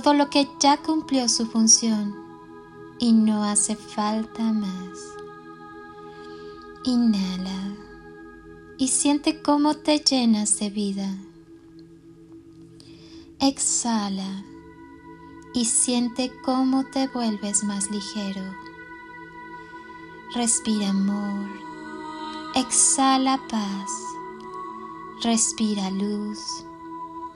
todo 0.00 0.12
lo 0.12 0.28
que 0.28 0.48
ya 0.58 0.78
cumplió 0.78 1.28
su 1.28 1.46
función 1.46 2.16
y 2.98 3.12
no 3.12 3.44
hace 3.44 3.76
falta 3.76 4.42
más. 4.42 4.98
Inhala 6.82 7.76
y 8.76 8.88
siente 8.88 9.40
cómo 9.40 9.74
te 9.74 10.00
llenas 10.00 10.58
de 10.58 10.70
vida. 10.70 11.16
Exhala 13.38 14.42
y 15.54 15.66
siente 15.66 16.32
cómo 16.44 16.84
te 16.86 17.06
vuelves 17.06 17.62
más 17.62 17.88
ligero. 17.88 18.42
Respira 20.34 20.90
amor. 20.90 21.48
Exhala 22.56 23.40
paz. 23.48 23.92
Respira 25.22 25.88
luz 25.92 26.64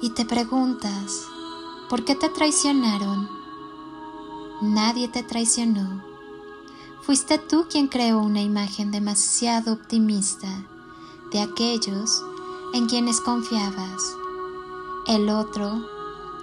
y 0.00 0.10
te 0.10 0.24
preguntas, 0.24 1.26
¿por 1.88 2.04
qué 2.04 2.14
te 2.14 2.28
traicionaron? 2.28 3.28
Nadie 4.62 5.08
te 5.08 5.24
traicionó. 5.24 6.04
Fuiste 7.02 7.38
tú 7.38 7.66
quien 7.68 7.88
creó 7.88 8.18
una 8.20 8.40
imagen 8.40 8.92
demasiado 8.92 9.72
optimista 9.72 10.48
de 11.32 11.40
aquellos 11.40 12.22
en 12.74 12.86
quienes 12.86 13.20
confiabas. 13.20 14.14
El 15.08 15.30
otro 15.30 15.84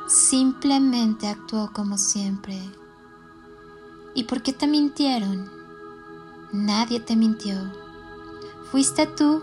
simplemente 0.07 1.27
actuó 1.27 1.71
como 1.71 1.97
siempre. 1.97 2.59
¿Y 4.15 4.23
por 4.23 4.41
qué 4.41 4.51
te 4.51 4.67
mintieron? 4.67 5.49
Nadie 6.51 6.99
te 6.99 7.15
mintió. 7.15 7.55
Fuiste 8.71 9.07
tú 9.07 9.41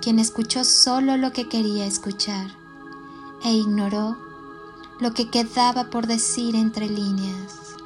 quien 0.00 0.18
escuchó 0.18 0.64
solo 0.64 1.16
lo 1.16 1.32
que 1.32 1.48
quería 1.48 1.84
escuchar 1.84 2.63
e 3.44 3.52
ignoró 3.52 4.16
lo 4.98 5.12
que 5.12 5.28
quedaba 5.28 5.90
por 5.90 6.06
decir 6.06 6.56
entre 6.56 6.88
líneas. 6.88 7.76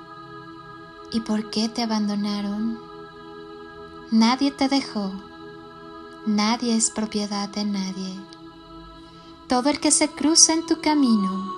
¿Y 1.10 1.20
por 1.20 1.50
qué 1.50 1.68
te 1.68 1.82
abandonaron? 1.82 2.78
Nadie 4.10 4.52
te 4.52 4.68
dejó, 4.68 5.12
nadie 6.26 6.76
es 6.76 6.90
propiedad 6.90 7.48
de 7.48 7.64
nadie. 7.64 8.14
Todo 9.48 9.68
el 9.70 9.80
que 9.80 9.90
se 9.90 10.08
cruza 10.08 10.52
en 10.52 10.64
tu 10.64 10.80
camino, 10.80 11.52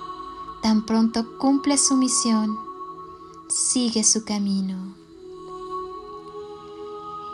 tan 0.63 0.85
pronto 0.85 1.37
cumple 1.37 1.77
su 1.77 1.95
misión, 1.95 2.57
sigue 3.49 4.03
su 4.03 4.25
camino. 4.25 4.95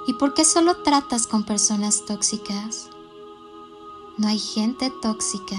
¿Y 0.08 0.14
por 0.14 0.34
qué 0.34 0.44
solo 0.44 0.84
tratas 0.84 1.28
con 1.28 1.44
personas 1.44 2.06
tóxicas? 2.06 2.90
No 4.18 4.28
hay 4.28 4.40
gente 4.40 4.92
tóxica 5.02 5.58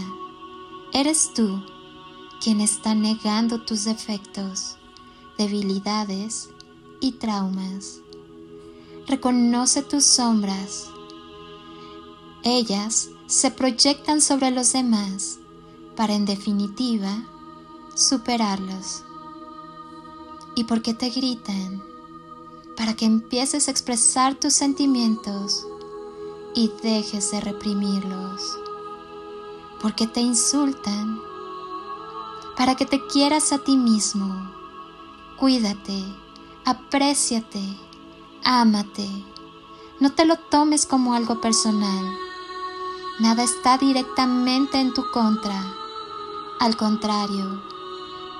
Eres 0.92 1.32
tú 1.34 1.62
quien 2.42 2.62
está 2.62 2.94
negando 2.94 3.60
tus 3.60 3.84
defectos, 3.84 4.76
debilidades 5.36 6.48
y 7.00 7.12
traumas. 7.12 8.00
Reconoce 9.06 9.82
tus 9.82 10.04
sombras. 10.04 10.88
Ellas 12.42 13.10
se 13.26 13.50
proyectan 13.50 14.22
sobre 14.22 14.50
los 14.50 14.72
demás 14.72 15.38
para 15.94 16.14
en 16.14 16.24
definitiva 16.24 17.22
superarlos. 17.94 19.04
¿Y 20.54 20.64
por 20.64 20.80
qué 20.80 20.94
te 20.94 21.10
gritan? 21.10 21.82
Para 22.78 22.94
que 22.94 23.04
empieces 23.04 23.68
a 23.68 23.70
expresar 23.70 24.36
tus 24.36 24.54
sentimientos 24.54 25.66
y 26.54 26.70
dejes 26.82 27.30
de 27.30 27.40
reprimirlos 27.42 28.58
porque 29.80 30.06
te 30.06 30.20
insultan, 30.20 31.20
para 32.56 32.74
que 32.74 32.86
te 32.86 33.06
quieras 33.06 33.52
a 33.52 33.58
ti 33.58 33.76
mismo. 33.76 34.50
Cuídate, 35.36 36.04
apréciate, 36.64 37.62
ámate. 38.44 39.08
No 40.00 40.12
te 40.12 40.24
lo 40.24 40.36
tomes 40.36 40.86
como 40.86 41.14
algo 41.14 41.40
personal. 41.40 42.04
Nada 43.20 43.44
está 43.44 43.78
directamente 43.78 44.80
en 44.80 44.92
tu 44.92 45.04
contra. 45.12 45.60
Al 46.60 46.76
contrario, 46.76 47.62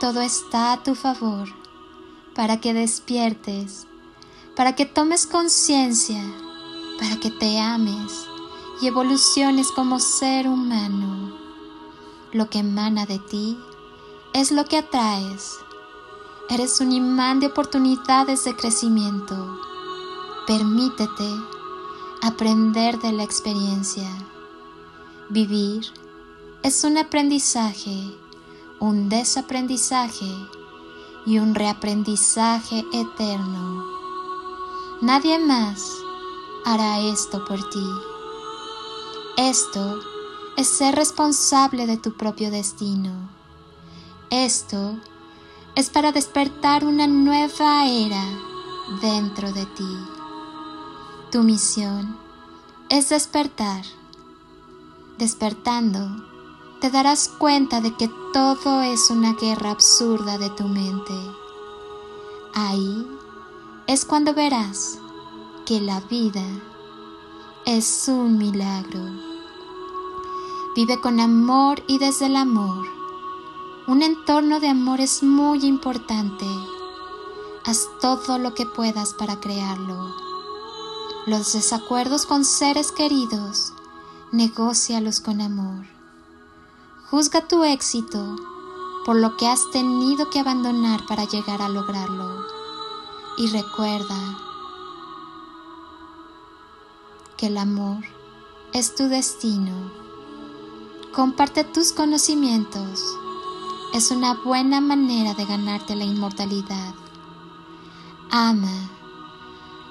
todo 0.01 0.21
está 0.21 0.73
a 0.73 0.83
tu 0.83 0.95
favor 0.95 1.49
para 2.35 2.61
que 2.61 2.75
despiertes, 2.75 3.87
para 4.57 4.75
que 4.75 4.87
tomes 4.87 5.27
conciencia, 5.27 6.23
para 6.99 7.19
que 7.21 7.31
te 7.31 7.61
ames 7.61 8.29
y 8.81 8.87
evoluciones 8.87 9.71
como 9.73 9.99
ser 9.99 10.49
humano. 10.49 11.33
Lo 12.33 12.49
que 12.49 12.61
emana 12.61 13.07
de 13.07 13.19
ti 13.19 13.59
es 14.33 14.53
lo 14.53 14.65
que 14.65 14.79
atraes. 14.79 15.59
Eres 16.49 16.81
un 16.81 16.93
imán 16.93 17.41
de 17.41 17.47
oportunidades 17.47 18.45
de 18.45 18.55
crecimiento. 18.55 19.59
Permítete 20.47 21.29
aprender 22.23 22.99
de 23.01 23.13
la 23.13 23.23
experiencia. 23.23 24.09
Vivir 25.29 25.87
es 26.63 26.85
un 26.85 26.99
aprendizaje, 26.99 28.17
un 28.81 29.09
desaprendizaje 29.09 30.33
y 31.27 31.39
un 31.39 31.55
reaprendizaje 31.55 32.85
eterno. 32.93 33.85
Nadie 35.01 35.39
más 35.39 35.83
hará 36.65 37.01
esto 37.01 37.45
por 37.45 37.69
ti. 37.71 38.08
Esto 39.39 40.01
es 40.57 40.67
ser 40.67 40.97
responsable 40.97 41.87
de 41.87 41.97
tu 41.97 42.17
propio 42.17 42.51
destino. 42.51 43.13
Esto 44.31 44.97
es 45.77 45.91
para 45.91 46.11
despertar 46.11 46.85
una 46.85 47.07
nueva 47.07 47.87
era 47.87 48.25
dentro 49.01 49.53
de 49.53 49.65
ti. 49.65 49.97
Tu 51.31 51.45
misión 51.45 52.19
es 52.89 53.11
despertar. 53.11 53.85
Despertando, 55.19 56.01
te 56.81 56.91
darás 56.91 57.29
cuenta 57.29 57.81
de 57.81 57.95
que 57.95 58.11
todo 58.33 58.83
es 58.83 59.09
una 59.09 59.35
guerra 59.35 59.71
absurda 59.71 60.37
de 60.39 60.51
tu 60.51 60.65
mente. 60.65 61.15
Ahí 62.57 63.07
es 63.87 64.05
cuando 64.05 64.35
verás 64.35 64.99
que 65.65 65.81
la 65.81 66.01
vida 66.01 66.43
es 67.65 68.09
un 68.09 68.37
milagro. 68.37 69.28
Vive 70.79 71.01
con 71.01 71.19
amor 71.19 71.83
y 71.89 71.99
desde 71.99 72.27
el 72.27 72.37
amor. 72.37 72.87
Un 73.89 74.01
entorno 74.01 74.61
de 74.61 74.69
amor 74.69 75.01
es 75.01 75.25
muy 75.25 75.67
importante. 75.67 76.47
Haz 77.65 77.89
todo 78.01 78.39
lo 78.39 78.55
que 78.55 78.65
puedas 78.65 79.13
para 79.13 79.41
crearlo. 79.41 80.15
Los 81.27 81.53
desacuerdos 81.53 82.27
con 82.27 82.45
seres 82.45 82.93
queridos, 82.93 83.73
negócialos 84.31 85.19
con 85.19 85.41
amor. 85.41 85.85
Juzga 87.11 87.49
tu 87.49 87.65
éxito 87.65 88.37
por 89.05 89.17
lo 89.17 89.37
que 89.37 89.49
has 89.49 89.69
tenido 89.73 90.31
que 90.31 90.39
abandonar 90.39 91.01
para 91.09 91.25
llegar 91.25 91.61
a 91.61 91.69
lograrlo. 91.69 92.47
Y 93.37 93.49
recuerda 93.49 94.39
que 97.37 97.49
el 97.49 97.59
amor 97.59 98.05
es 98.73 98.95
tu 98.95 99.09
destino 99.09 100.07
Comparte 101.19 101.65
tus 101.65 101.93
conocimientos 101.93 103.03
es 103.93 104.13
una 104.13 104.35
buena 104.35 104.81
manera 104.81 105.35
de 105.35 105.47
ganarte 105.47 105.97
la 105.97 106.05
inmortalidad. 106.05 106.95
Ama. 108.31 108.89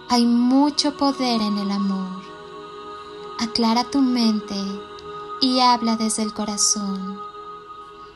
Hay 0.08 0.26
mucho 0.26 0.96
poder 0.96 1.42
en 1.42 1.58
el 1.58 1.70
amor. 1.70 2.22
Aclara 3.42 3.84
tu 3.84 4.00
mente 4.00 4.56
y 5.42 5.60
habla 5.60 5.98
desde 5.98 6.24
el 6.24 6.34
corazón. 6.34 7.20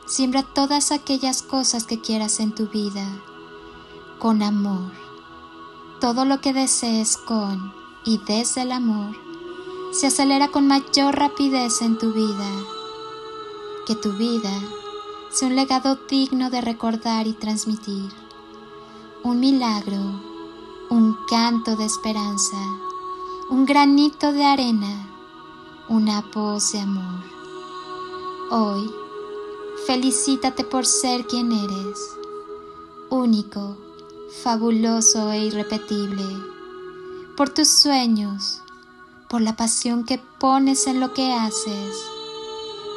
Siembra 0.06 0.42
todas 0.42 0.90
aquellas 0.90 1.42
cosas 1.42 1.84
que 1.84 2.00
quieras 2.00 2.40
en 2.40 2.54
tu 2.54 2.68
vida 2.68 3.06
con 4.20 4.42
amor. 4.42 4.90
Todo 6.00 6.24
lo 6.24 6.40
que 6.40 6.54
desees 6.54 7.18
con 7.18 7.74
y 8.06 8.22
desde 8.26 8.62
el 8.62 8.72
amor 8.72 9.14
se 9.92 10.06
acelera 10.06 10.48
con 10.48 10.66
mayor 10.66 11.14
rapidez 11.14 11.82
en 11.82 11.98
tu 11.98 12.14
vida. 12.14 12.48
Que 13.86 13.96
tu 13.96 14.12
vida 14.12 14.52
sea 15.32 15.48
un 15.48 15.56
legado 15.56 15.98
digno 16.08 16.50
de 16.50 16.60
recordar 16.60 17.26
y 17.26 17.32
transmitir. 17.32 18.10
Un 19.24 19.40
milagro, 19.40 19.98
un 20.88 21.16
canto 21.28 21.74
de 21.74 21.86
esperanza, 21.86 22.58
un 23.50 23.66
granito 23.66 24.32
de 24.32 24.44
arena, 24.44 25.08
una 25.88 26.20
voz 26.32 26.72
de 26.72 26.80
amor. 26.80 27.24
Hoy, 28.50 28.88
felicítate 29.86 30.62
por 30.62 30.86
ser 30.86 31.26
quien 31.26 31.50
eres, 31.50 31.98
único, 33.10 33.76
fabuloso 34.44 35.32
e 35.32 35.46
irrepetible, 35.46 36.24
por 37.36 37.50
tus 37.50 37.68
sueños, 37.68 38.60
por 39.28 39.40
la 39.40 39.56
pasión 39.56 40.04
que 40.04 40.20
pones 40.38 40.86
en 40.86 41.00
lo 41.00 41.12
que 41.14 41.32
haces, 41.32 41.96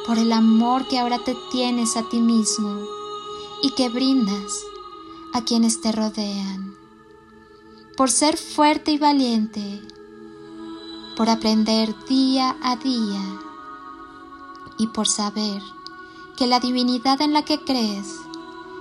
por 0.06 0.18
el 0.18 0.32
amor 0.32 0.86
que 0.86 0.98
ahora 0.98 1.18
te 1.18 1.36
tienes 1.50 1.96
a 1.96 2.08
ti 2.08 2.20
mismo 2.20 2.80
y 3.62 3.70
que 3.70 3.88
brindas 3.88 4.62
a 5.34 5.42
quienes 5.42 5.80
te 5.80 5.90
rodean, 5.90 6.76
por 7.96 8.10
ser 8.10 8.36
fuerte 8.36 8.92
y 8.92 8.98
valiente, 8.98 9.82
por 11.16 11.28
aprender 11.28 11.94
día 12.08 12.56
a 12.62 12.76
día 12.76 13.22
y 14.78 14.86
por 14.88 15.08
saber 15.08 15.60
que 16.36 16.46
la 16.46 16.60
divinidad 16.60 17.20
en 17.20 17.32
la 17.32 17.42
que 17.42 17.58
crees 17.64 18.06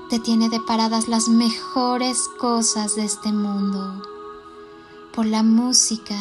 te 0.09 0.19
tiene 0.19 0.49
deparadas 0.49 1.07
las 1.07 1.27
mejores 1.27 2.27
cosas 2.37 2.95
de 2.95 3.05
este 3.05 3.31
mundo, 3.31 4.01
por 5.13 5.25
la 5.25 5.41
música, 5.41 6.19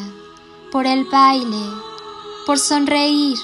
por 0.72 0.86
el 0.86 1.04
baile, 1.04 1.66
por 2.46 2.58
sonreír, 2.58 3.38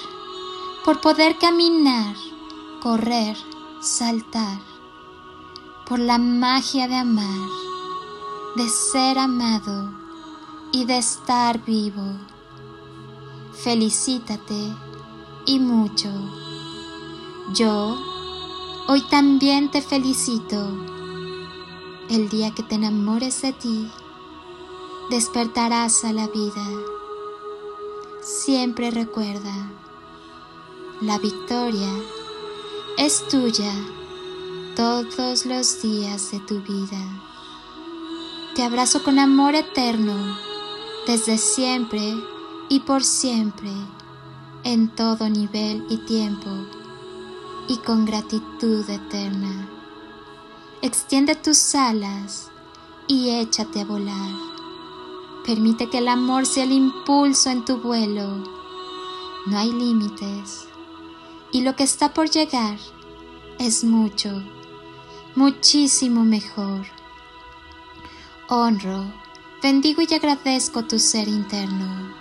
por 0.84 1.00
poder 1.00 1.36
caminar, 1.38 2.14
correr, 2.82 3.36
saltar, 3.80 4.58
por 5.86 5.98
la 5.98 6.18
magia 6.18 6.88
de 6.88 6.96
amar, 6.96 7.48
de 8.56 8.68
ser 8.68 9.18
amado 9.18 9.92
y 10.72 10.84
de 10.84 10.98
estar 10.98 11.64
vivo. 11.64 12.16
Felicítate 13.52 14.74
y 15.46 15.58
mucho. 15.58 16.08
Yo 17.54 17.96
hoy 18.88 19.02
también 19.10 19.70
te 19.70 19.82
felicito. 19.82 20.86
El 22.08 22.28
día 22.28 22.52
que 22.52 22.62
te 22.62 22.74
enamores 22.74 23.42
de 23.42 23.52
ti, 23.52 23.90
despertarás 25.10 26.04
a 26.04 26.12
la 26.12 26.26
vida 26.28 26.64
siempre 28.20 28.90
recuerda, 28.90 29.70
la 31.00 31.18
victoria 31.18 31.88
es 32.98 33.26
tuya 33.28 33.72
todos 34.76 35.46
los 35.46 35.82
días 35.82 36.30
de 36.30 36.40
tu 36.40 36.60
vida. 36.60 36.98
Te 38.54 38.62
abrazo 38.62 39.02
con 39.02 39.18
amor 39.18 39.54
eterno, 39.54 40.36
desde 41.06 41.38
siempre 41.38 42.14
y 42.68 42.80
por 42.80 43.02
siempre, 43.04 43.72
en 44.64 44.88
todo 44.88 45.28
nivel 45.28 45.84
y 45.88 45.98
tiempo, 45.98 46.50
y 47.68 47.76
con 47.78 48.04
gratitud 48.04 48.88
eterna. 48.88 49.68
Extiende 50.82 51.34
tus 51.34 51.74
alas 51.74 52.50
y 53.06 53.30
échate 53.30 53.80
a 53.80 53.84
volar 53.84 54.50
Permite 55.44 55.88
que 55.88 55.98
el 55.98 56.08
amor 56.08 56.44
sea 56.44 56.64
el 56.64 56.70
impulso 56.70 57.50
en 57.50 57.64
tu 57.64 57.78
vuelo. 57.78 58.44
No 59.46 59.58
hay 59.58 59.72
límites. 59.72 60.69
Y 61.52 61.62
lo 61.62 61.74
que 61.74 61.82
está 61.82 62.14
por 62.14 62.30
llegar 62.30 62.78
es 63.58 63.82
mucho, 63.82 64.42
muchísimo 65.34 66.24
mejor. 66.24 66.86
Honro, 68.48 69.04
bendigo 69.62 70.00
y 70.08 70.14
agradezco 70.14 70.84
tu 70.84 70.98
ser 70.98 71.26
interno. 71.26 72.14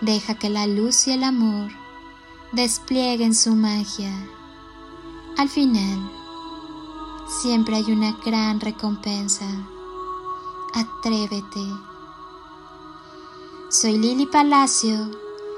Deja 0.00 0.34
que 0.34 0.50
la 0.50 0.66
luz 0.66 1.06
y 1.06 1.12
el 1.12 1.22
amor 1.22 1.70
desplieguen 2.52 3.34
su 3.34 3.54
magia. 3.54 4.12
Al 5.36 5.48
final, 5.48 6.10
siempre 7.28 7.76
hay 7.76 7.92
una 7.92 8.12
gran 8.24 8.60
recompensa. 8.60 9.46
Atrévete. 10.74 11.66
Soy 13.70 13.98
Lili 13.98 14.26
Palacio 14.26 15.25